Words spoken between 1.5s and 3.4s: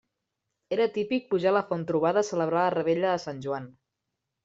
a la Font Trobada a celebrar la revetlla de